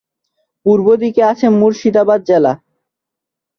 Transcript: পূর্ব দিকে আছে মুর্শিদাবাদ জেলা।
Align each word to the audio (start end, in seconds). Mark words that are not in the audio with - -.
পূর্ব 0.65 0.87
দিকে 1.01 1.21
আছে 1.31 1.45
মুর্শিদাবাদ 1.59 2.19
জেলা। 2.29 2.53